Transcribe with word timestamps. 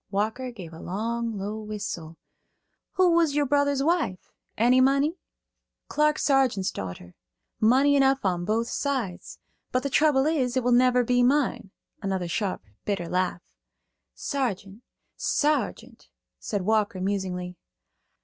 Walker 0.09 0.49
gave 0.51 0.73
a 0.73 0.79
long, 0.79 1.37
low 1.37 1.59
whistle. 1.59 2.17
"Who 2.93 3.11
was 3.11 3.35
your 3.35 3.45
brother's 3.45 3.83
wife? 3.83 4.31
Any 4.57 4.81
money?" 4.81 5.19
"Clark 5.89 6.17
Sargeant's 6.17 6.71
daughter. 6.71 7.13
Money 7.59 7.95
enough 7.95 8.25
on 8.25 8.43
both 8.43 8.67
sides; 8.67 9.37
but 9.71 9.83
the 9.83 9.91
trouble 9.91 10.25
is, 10.25 10.57
it 10.57 10.63
will 10.63 10.71
never 10.71 11.03
be 11.03 11.21
mine." 11.21 11.69
Another 12.01 12.27
sharp, 12.27 12.63
bitter 12.83 13.07
laugh. 13.07 13.43
"Sargeant, 14.15 14.81
Sargeant," 15.17 16.09
said 16.39 16.63
Walker, 16.63 16.99
musingly. 16.99 17.55